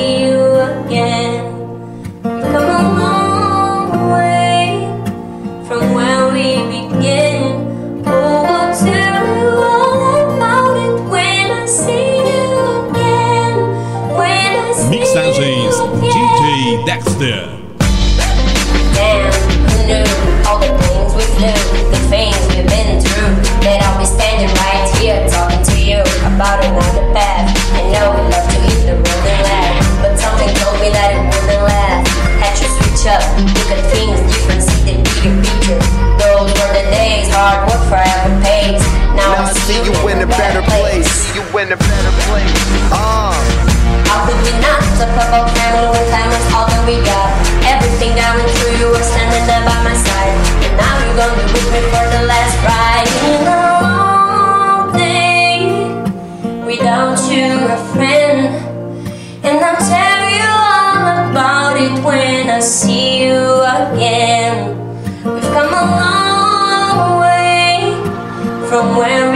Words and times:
see 0.00 0.22
you 0.24 0.40
again. 0.72 1.44
We've 2.22 2.42
come 2.52 2.68
a 2.68 2.82
long 3.04 3.88
way 4.12 4.64
from 5.66 5.94
where 5.94 6.24
we 6.32 6.48
began. 6.74 8.02
Oh, 8.06 8.44
I'll 8.54 8.74
tell 8.84 9.22
you 9.36 9.48
all 9.70 10.36
about 10.36 10.74
it 10.84 10.96
when 11.12 11.50
I 11.50 11.66
see 11.66 12.16
you 12.30 12.48
again. 12.82 13.54
When 14.18 14.52
I 14.64 14.72
see 14.72 14.98
Mixagens 14.98 15.76
you 15.76 15.98
again. 15.98 16.12
DJ 16.12 16.86
Dexter. 16.86 17.59
Hard 37.40 37.64
work 37.72 37.82
forever 37.88 38.28
pays. 38.44 38.84
Now, 39.16 39.32
Now 39.32 39.48
I 39.48 39.52
see 39.64 39.80
you 39.80 39.96
in 40.12 40.20
a 40.20 40.28
better 40.28 40.60
place. 40.68 41.08
See 41.08 41.40
you 41.40 41.44
in 41.56 41.72
a 41.72 41.78
better 41.80 42.12
place. 42.28 42.52
Uh. 42.92 43.32
How 44.08 44.26
could 44.28 44.40
we 44.44 44.52
not 44.60 44.80
talk 45.00 45.14
about 45.16 45.48
family 45.56 45.88
when 45.88 46.04
time 46.12 46.30
is 46.36 46.46
all 46.52 46.68
that 46.68 46.82
we 46.84 47.00
got? 47.00 47.30
Everything 47.64 48.12
I 48.20 48.36
went 48.36 48.50
through, 48.60 48.76
you 48.76 48.88
were 48.92 49.06
standing 49.12 49.44
there 49.48 49.64
by 49.64 49.78
my 49.88 49.96
side. 49.96 50.36
And 50.68 50.74
now 50.76 50.94
you're 51.00 51.16
gonna 51.16 51.40
be 51.40 51.44
with 51.48 51.68
me 51.72 51.80
for 51.88 52.04
the 52.12 52.22
last 52.28 52.56
ride. 52.68 53.08
In 53.32 53.42
a 53.48 53.62
long 53.88 54.84
day 54.92 55.56
without 56.68 57.18
you, 57.32 57.48
a 57.72 57.78
friend. 57.96 58.52
And 59.48 59.56
I'll 59.64 59.80
tell 59.80 60.22
you 60.36 60.50
all 60.68 61.08
about 61.32 61.74
it 61.80 61.94
when 62.04 62.50
I 62.50 62.60
see 62.60 62.99
from 68.80 69.29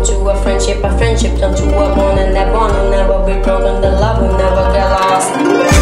what's 0.00 0.10
more 0.12 0.32
turn 0.32 0.32
to 0.32 0.38
a 0.38 0.42
friendship, 0.42 0.84
a 0.84 0.98
friendship 0.98 1.38
turn 1.38 1.54
to 1.54 1.64
a 1.64 1.94
bond 1.94 2.18
and 2.18 2.34
that 2.34 2.52
bond 2.52 2.72
will 2.74 2.90
never 2.90 3.18
be 3.26 3.42
broken, 3.42 3.80
the 3.80 3.90
love 3.90 4.22
will 4.22 4.36
never 4.36 4.72
get 4.72 4.88
lost. 4.88 5.79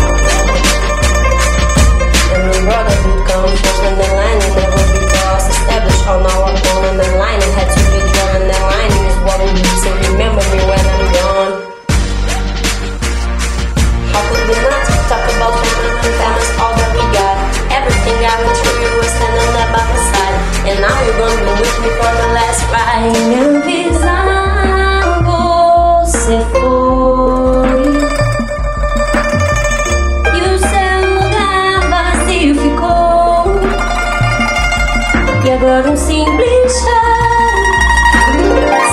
Agora 35.79 35.93
um 35.93 35.97
simples 35.97 36.73
chão 36.73 36.91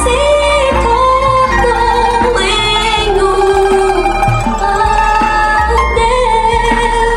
se 0.03 0.19
tornou 0.83 2.39
em 2.39 3.09
um 3.23 4.05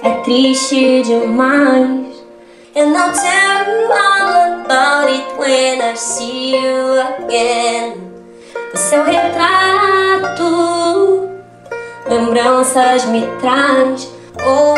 é 0.01 0.09
triste 0.23 1.03
demais. 1.03 2.07
And 2.75 2.97
I'll 2.97 3.13
tell 3.13 3.67
you 3.67 3.93
all 3.93 4.61
about 4.65 5.09
it 5.11 5.27
when 5.37 5.79
I 5.79 5.93
see 5.95 6.55
you 6.55 6.99
again. 7.19 7.93
O 8.73 8.77
seu 8.77 9.03
retrato, 9.03 10.49
lembranças 12.09 13.05
me 13.05 13.27
traz. 13.39 14.17
Oh, 14.45 14.76